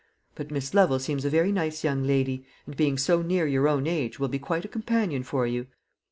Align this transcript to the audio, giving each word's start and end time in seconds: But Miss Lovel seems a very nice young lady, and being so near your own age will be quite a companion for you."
But 0.33 0.49
Miss 0.49 0.73
Lovel 0.73 0.97
seems 0.97 1.25
a 1.25 1.29
very 1.29 1.51
nice 1.51 1.83
young 1.83 2.01
lady, 2.03 2.43
and 2.65 2.75
being 2.75 2.97
so 2.97 3.21
near 3.21 3.45
your 3.45 3.67
own 3.67 3.85
age 3.85 4.17
will 4.17 4.29
be 4.29 4.39
quite 4.39 4.65
a 4.65 4.67
companion 4.67 5.21
for 5.21 5.45
you." 5.45 5.67